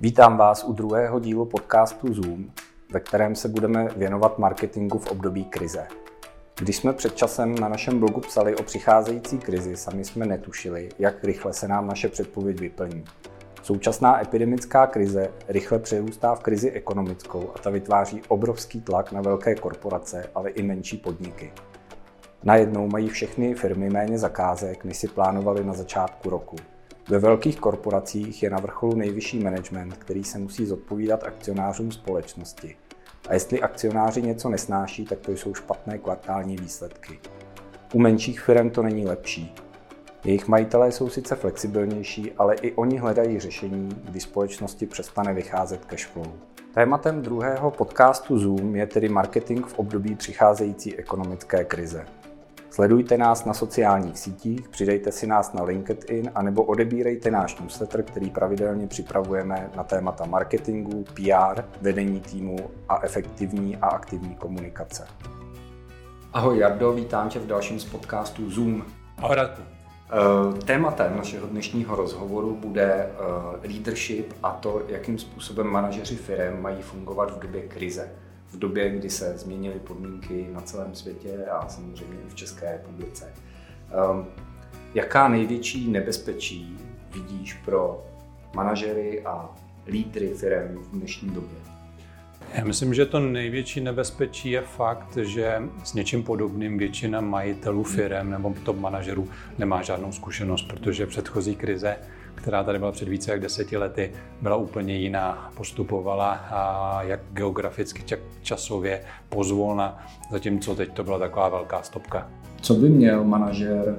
[0.00, 2.50] Vítám vás u druhého dílu podcastu Zoom,
[2.92, 5.86] ve kterém se budeme věnovat marketingu v období krize.
[6.58, 11.24] Když jsme před časem na našem blogu psali o přicházející krizi, sami jsme netušili, jak
[11.24, 13.04] rychle se nám naše předpověď vyplní.
[13.62, 19.54] Současná epidemická krize rychle přerůstá v krizi ekonomickou a ta vytváří obrovský tlak na velké
[19.54, 21.52] korporace, ale i menší podniky.
[22.42, 26.56] Najednou mají všechny firmy méně zakázek, než si plánovali na začátku roku.
[27.08, 32.76] Ve velkých korporacích je na vrcholu nejvyšší management, který se musí zodpovídat akcionářům společnosti.
[33.28, 37.18] A jestli akcionáři něco nesnáší, tak to jsou špatné kvartální výsledky.
[37.92, 39.54] U menších firm to není lepší.
[40.24, 46.06] Jejich majitelé jsou sice flexibilnější, ale i oni hledají řešení, kdy společnosti přestane vycházet cash
[46.06, 46.32] flow.
[46.74, 52.06] Tématem druhého podcastu Zoom je tedy marketing v období přicházející ekonomické krize.
[52.76, 58.30] Sledujte nás na sociálních sítích, přidejte si nás na LinkedIn anebo odebírejte náš newsletter, který
[58.30, 62.56] pravidelně připravujeme na témata marketingu, PR, vedení týmu
[62.88, 65.06] a efektivní a aktivní komunikace.
[66.32, 68.82] Ahoj Jardo, vítám tě v dalším z podcastů Zoom.
[69.18, 69.62] Ahoj Radku.
[69.62, 76.82] Eh, tématem našeho dnešního rozhovoru bude eh, leadership a to, jakým způsobem manažeři firm mají
[76.82, 78.10] fungovat v době krize
[78.56, 83.32] v době, kdy se změnily podmínky na celém světě a samozřejmě i v České republice.
[84.10, 84.26] Um,
[84.94, 86.78] jaká největší nebezpečí
[87.14, 88.04] vidíš pro
[88.54, 89.54] manažery a
[89.86, 91.58] lídry firm v dnešní době?
[92.54, 98.30] Já myslím, že to největší nebezpečí je fakt, že s něčím podobným většina majitelů firm
[98.30, 101.96] nebo top manažerů nemá žádnou zkušenost, protože předchozí krize
[102.36, 105.50] která tady byla před více jak deseti lety, byla úplně jiná.
[105.56, 112.28] Postupovala a jak geograficky, tak časově pozvolna, zatímco teď to byla taková velká stopka.
[112.60, 113.96] Co by měl manažer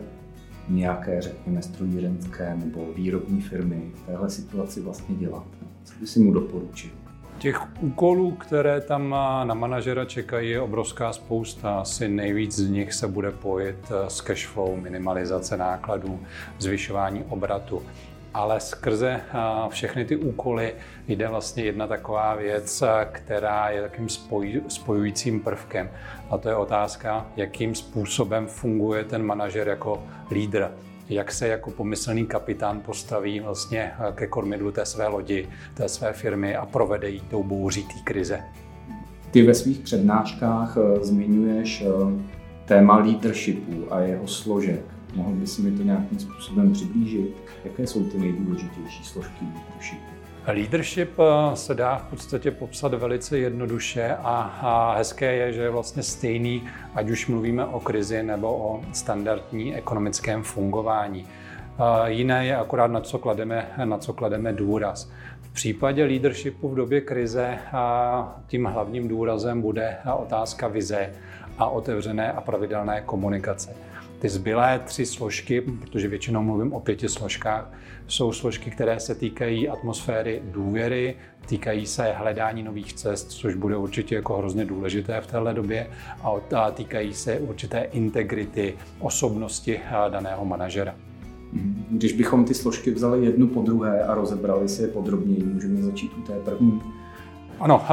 [0.69, 5.44] nějaké, řekněme, strojírenské nebo výrobní firmy v téhle situaci vlastně dělat?
[5.83, 6.91] Co by si mu doporučil?
[7.38, 9.09] Těch úkolů, které tam
[9.44, 11.79] na manažera čekají, je obrovská spousta.
[11.79, 16.19] Asi nejvíc z nich se bude pojit s cash flow, minimalizace nákladů,
[16.59, 17.81] zvyšování obratu
[18.33, 19.21] ale skrze
[19.69, 20.73] všechny ty úkoly
[21.07, 24.07] jde vlastně jedna taková věc, která je takým
[24.67, 25.89] spojujícím prvkem.
[26.29, 30.71] A to je otázka, jakým způsobem funguje ten manažer jako lídr
[31.09, 36.55] jak se jako pomyslný kapitán postaví vlastně ke kormidlu té své lodi, té své firmy
[36.55, 38.39] a provede jí tou bouří té krize.
[39.31, 41.88] Ty ve svých přednáškách eh, zmiňuješ eh,
[42.65, 44.97] téma leadershipu a jeho složek.
[45.17, 47.35] Mohl bys mi to nějakým způsobem přiblížit?
[47.66, 50.03] Jaké jsou ty nejdůležitější složky leadershipu?
[50.47, 56.03] Leadership eh, se dá v podstatě popsat velice jednoduše a, hezké je, že je vlastně
[56.03, 56.63] stejný,
[56.95, 61.25] ať už mluvíme o krizi nebo o standardní ekonomickém fungování.
[61.25, 65.11] Eh, jiné je akorát na co klademe, na co klademe důraz.
[65.41, 67.77] V případě leadershipu v době krize eh,
[68.47, 71.13] tím hlavním důrazem bude otázka vize
[71.57, 73.87] a otevřené a pravidelné komunikace.
[74.19, 77.72] Ty zbylé tři složky, protože většinou mluvím o pěti složkách,
[78.07, 84.16] jsou složky, které se týkají atmosféry důvěry, týkají se hledání nových cest, což bude určitě
[84.16, 85.88] jako hrozně důležité v téhle době,
[86.53, 89.79] a týkají se určité integrity osobnosti
[90.09, 90.95] daného manažera.
[91.89, 96.11] Když bychom ty složky vzali jednu po druhé a rozebrali si je podrobněji, můžeme začít
[96.17, 96.81] u té první.
[97.59, 97.85] Ano,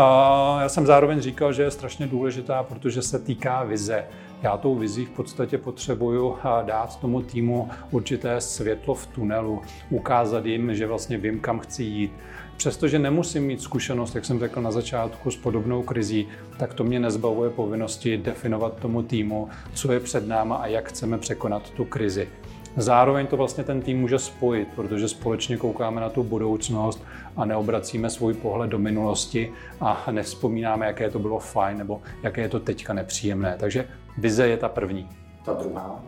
[0.60, 4.04] já jsem zároveň říkal, že je strašně důležitá, protože se týká vize.
[4.42, 10.74] Já tou vizí v podstatě potřebuju dát tomu týmu určité světlo v tunelu, ukázat jim,
[10.74, 12.12] že vlastně vím, kam chci jít.
[12.56, 16.28] Přestože nemusím mít zkušenost, jak jsem řekl na začátku, s podobnou krizí,
[16.58, 21.18] tak to mě nezbavuje povinnosti definovat tomu týmu, co je před náma a jak chceme
[21.18, 22.28] překonat tu krizi.
[22.76, 27.04] Zároveň to vlastně ten tým může spojit, protože společně koukáme na tu budoucnost
[27.36, 32.48] a neobracíme svůj pohled do minulosti a nevzpomínáme, jaké to bylo fajn nebo jaké je
[32.48, 33.56] to teďka nepříjemné.
[33.60, 35.08] Takže vize je ta první.
[35.44, 36.02] Ta druhá?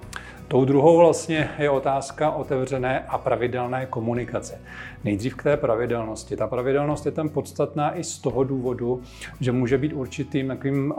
[0.49, 4.61] Tou druhou vlastně je otázka otevřené a pravidelné komunikace.
[5.05, 6.37] Nejdřív k té pravidelnosti.
[6.37, 9.03] Ta pravidelnost je tam podstatná i z toho důvodu,
[9.41, 10.95] že může být určitým takovým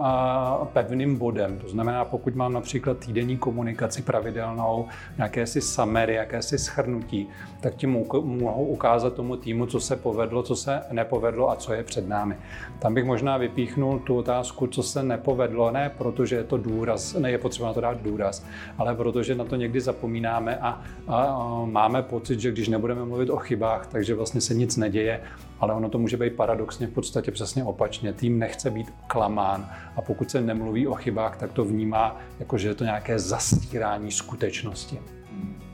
[0.73, 1.59] pevným bodem.
[1.59, 4.85] To znamená, pokud mám například týdenní komunikaci pravidelnou,
[5.17, 7.27] nějaké si summary, jakési schrnutí,
[7.61, 11.83] tak tím mohou ukázat tomu týmu, co se povedlo, co se nepovedlo a co je
[11.83, 12.35] před námi.
[12.79, 17.31] Tam bych možná vypíchnul tu otázku, co se nepovedlo, ne protože je to důraz, ne
[17.31, 18.45] je potřeba na to dát důraz,
[18.77, 23.37] ale protože na to někdy zapomínáme a, a, máme pocit, že když nebudeme mluvit o
[23.37, 25.21] chybách, takže vlastně se nic neděje,
[25.59, 28.13] ale ono to může být paradoxně v podstatě přesně opačně.
[28.13, 32.67] Tým nechce být klamán a pokud se nemluví o chybách, tak to vnímá jako, že
[32.67, 34.99] je to nějaké zastírání skutečnosti.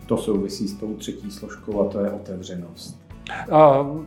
[0.06, 3.03] To souvisí s tou třetí složkou a to je otevřenost.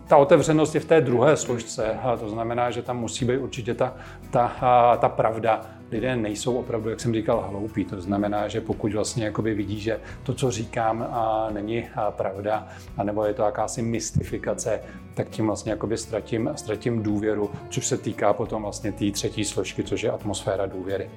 [0.06, 3.94] Ta otevřenost je v té druhé složce, to znamená, že tam musí být určitě ta,
[4.30, 5.60] ta, ta pravda.
[5.90, 7.84] Lidé nejsou opravdu, jak jsem říkal, hloupí.
[7.84, 11.06] To znamená, že pokud vlastně jakoby vidí, že to, co říkám,
[11.52, 14.80] není pravda, anebo je to jakási mystifikace,
[15.14, 19.84] tak tím vlastně jakoby ztratím, ztratím důvěru, což se týká potom vlastně té třetí složky,
[19.84, 21.10] což je atmosféra důvěry.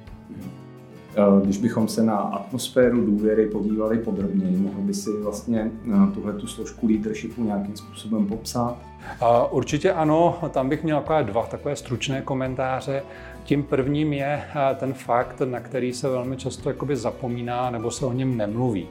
[1.16, 6.32] Eh, když bychom se na atmosféru důvěry podívali podrobněji, mohl by si vlastně eh, tuhle
[6.32, 8.76] tu složku leadershipu nějakým způsobem popsat?
[9.50, 13.02] Určitě ano, tam bych měl takové dva takové stručné komentáře.
[13.44, 18.06] Tím prvním je eh, ten fakt, na který se velmi často jakoby zapomíná nebo se
[18.06, 18.86] o něm nemluví.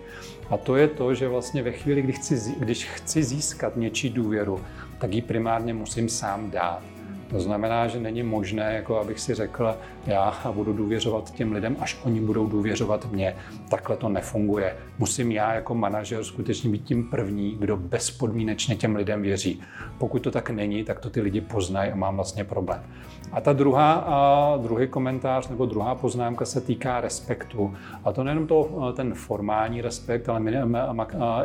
[0.50, 4.60] A to je to, že vlastně ve chvíli, kdy chci, když chci získat něčí důvěru,
[5.00, 6.82] tak ji primárně musím sám dát.
[7.30, 9.76] To znamená, že není možné, jako abych si řekl,
[10.10, 13.36] já budu důvěřovat těm lidem, až oni budou důvěřovat mě.
[13.70, 14.76] Takhle to nefunguje.
[14.98, 19.62] Musím já jako manažer skutečně být tím první, kdo bezpodmínečně těm lidem věří.
[19.98, 22.84] Pokud to tak není, tak to ty lidi poznají a mám vlastně problém.
[23.32, 27.74] A ta druhá, a druhý komentář nebo druhá poznámka se týká respektu.
[28.04, 30.42] A to nejenom to, ten formální respekt, ale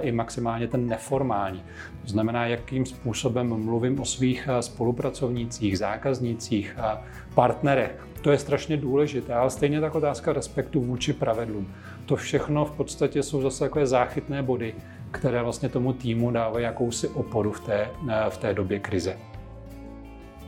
[0.00, 1.62] i maximálně ten neformální.
[2.02, 6.76] To znamená, jakým způsobem mluvím o svých spolupracovnících, zákaznících,
[7.34, 8.06] partnerech.
[8.25, 11.69] To je strašně důležité, ale stejně tak otázka respektu vůči pravidlům.
[12.06, 14.75] To všechno v podstatě jsou zase takové záchytné body,
[15.11, 17.88] které vlastně tomu týmu dávají jakousi oporu v té,
[18.29, 19.17] v té době krize.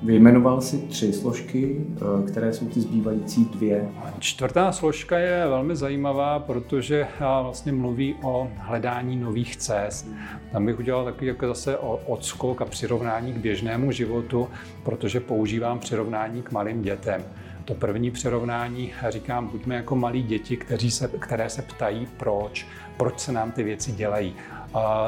[0.02, 3.88] Vyjmenoval si tři složky, eh, které jsou ty zbývající dvě.
[4.18, 10.08] Čtvrtá složka je velmi zajímavá, protože eh, vlastně mluví o hledání nových cest.
[10.52, 14.48] Tam bych udělal takový jako zase odskok a přirovnání k běžnému životu,
[14.82, 17.22] protože používám přirovnání k malým dětem.
[17.66, 22.66] To první přirovnání říkám, buďme jako malí děti, kteří se, které se ptají proč,
[22.96, 24.36] proč se nám ty věci dělají.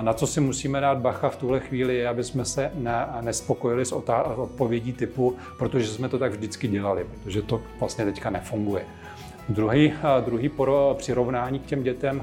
[0.01, 3.85] Na co si musíme dát bacha v tuhle chvíli je, aby jsme se ne, nespokojili
[3.85, 3.93] s
[4.37, 8.85] odpovědí typu, protože jsme to tak vždycky dělali, protože to vlastně teďka nefunguje.
[9.49, 9.93] Druhý,
[10.25, 10.51] druhý
[10.95, 12.23] přirovnání k těm dětem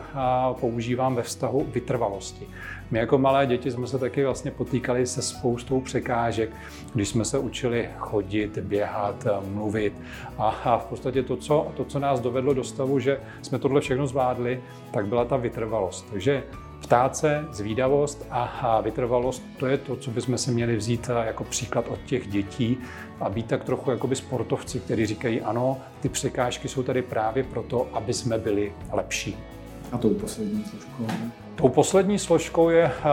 [0.59, 2.47] používám ve vztahu vytrvalosti.
[2.91, 6.49] My jako malé děti jsme se taky vlastně potýkali se spoustou překážek,
[6.93, 9.93] když jsme se učili chodit, běhat, mluvit.
[10.37, 14.07] A v podstatě to co, to, co nás dovedlo do stavu, že jsme tohle všechno
[14.07, 14.61] zvládli,
[14.91, 16.09] tak byla ta vytrvalost.
[16.11, 16.43] Takže
[16.85, 21.85] Ptáce, zvídavost a vytrvalost, to je to, co bychom si měli vzít eh, jako příklad
[21.87, 22.77] od těch dětí
[23.19, 27.87] a být tak trochu jakoby sportovci, kteří říkají, ano, ty překážky jsou tady právě proto,
[27.93, 29.37] aby jsme byli lepší.
[29.91, 31.07] A tou poslední složkou?
[31.55, 33.09] Tou poslední složkou je, eh,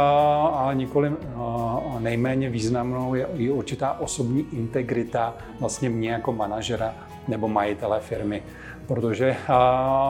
[0.52, 6.94] a nikoli eh, nejméně významnou, je i určitá osobní integrita vlastně mě jako manažera
[7.28, 8.42] nebo majitele firmy
[8.86, 9.36] protože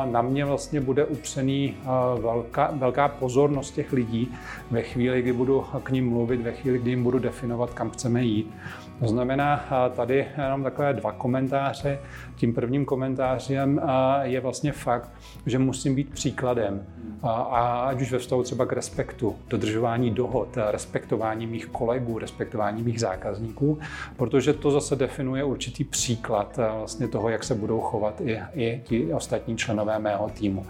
[0.04, 1.76] na mě vlastně bude upřený
[2.20, 4.34] velká, velká pozornost těch lidí
[4.70, 8.22] ve chvíli, kdy budu k ním mluvit, ve chvíli, kdy jim budu definovat, kam chceme
[8.24, 8.54] jít.
[9.00, 9.64] To znamená,
[9.96, 11.98] tady jenom takové dva komentáře.
[12.36, 13.80] Tím prvním komentářem
[14.22, 15.10] je vlastně fakt,
[15.46, 16.86] že musím být příkladem.
[17.22, 23.00] A ať už ve vztahu třeba k respektu, dodržování dohod, respektování mých kolegů, respektování mých
[23.00, 23.78] zákazníků,
[24.16, 29.14] protože to zase definuje určitý příklad vlastně toho, jak se budou chovat i, i ti
[29.14, 30.66] ostatní členové mého týmu.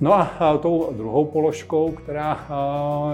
[0.00, 2.46] No a tou druhou položkou, která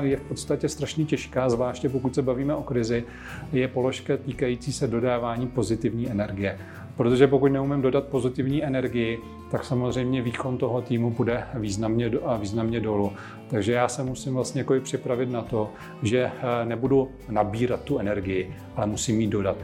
[0.01, 3.05] je v podstatě strašně těžká, zvláště pokud se bavíme o krizi,
[3.53, 6.59] je položka týkající se dodávání pozitivní energie.
[6.97, 9.19] Protože pokud neumím dodat pozitivní energii,
[9.51, 13.13] tak samozřejmě výkon toho týmu bude významně, významně dolů.
[13.51, 15.71] Takže já se musím vlastně jako připravit na to,
[16.03, 19.57] že eh, nebudu nabírat tu energii, ale musím ji dodat.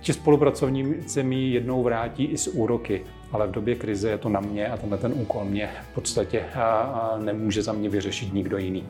[0.00, 4.40] Ti spolupracovníci mi jednou vrátí i s úroky, ale v době krize je to na
[4.40, 8.84] mě a tenhle ten úkol mě v podstatě eh, nemůže za mě vyřešit nikdo jiný.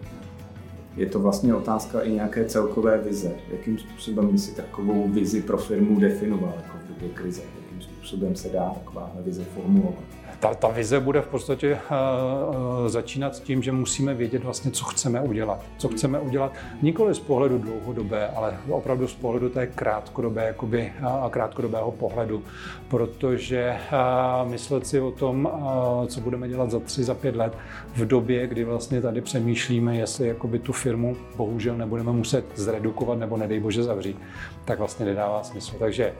[0.96, 3.32] Je to vlastně otázka i nějaké celkové vize.
[3.52, 7.42] Jakým způsobem by si takovou vizi pro firmu definoval jako v době krize?
[8.02, 10.04] způsobem se dá taková vize formulovat.
[10.42, 14.84] Ta, ta vize bude v podstatě uh, začínat s tím, že musíme vědět vlastně, co
[14.84, 15.64] chceme udělat.
[15.78, 21.28] Co chceme udělat nikoli z pohledu dlouhodobé, ale opravdu z pohledu té krátkodobé, jakoby, uh,
[21.30, 22.42] krátkodobého pohledu.
[22.88, 27.52] Protože uh, myslet si o tom, uh, co budeme dělat za tři, za pět let,
[27.94, 33.36] v době, kdy vlastně tady přemýšlíme, jestli jakoby tu firmu bohužel nebudeme muset zredukovat nebo
[33.36, 34.16] nedej bože zavřít,
[34.64, 35.76] tak vlastně nedává smysl.
[35.78, 36.12] Takže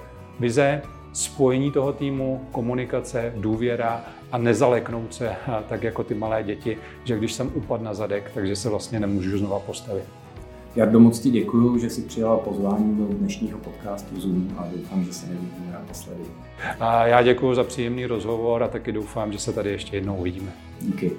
[0.43, 0.83] vize,
[1.13, 5.37] spojení toho týmu, komunikace, důvěra a nezaleknout se
[5.69, 9.39] tak jako ty malé děti, že když jsem upad na zadek, takže se vlastně nemůžu
[9.39, 10.05] znova postavit.
[10.77, 15.13] Jardo, moc ti děkuji, že jsi přijala pozvání do dnešního podcastu Zoom a doufám, že
[15.13, 16.21] se nevidíme naposledy.
[16.81, 20.53] A já děkuji za příjemný rozhovor a taky doufám, že se tady ještě jednou uvidíme.
[20.81, 21.13] Díky.